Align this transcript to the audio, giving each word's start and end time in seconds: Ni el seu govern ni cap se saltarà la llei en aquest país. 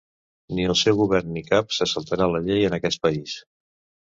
Ni 0.59 0.63
el 0.71 0.77
seu 0.79 0.97
govern 1.01 1.29
ni 1.35 1.43
cap 1.49 1.75
se 1.77 1.87
saltarà 1.93 2.29
la 2.33 2.43
llei 2.47 2.67
en 2.71 2.79
aquest 2.79 3.05
país. 3.05 3.37